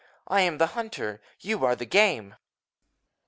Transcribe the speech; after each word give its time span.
I 0.27 0.41
am 0.41 0.57
the 0.57 0.65
hunter. 0.73 1.21
You 1.41 1.63
are 1.63 1.75
the 1.75 1.85
game. 1.85 2.33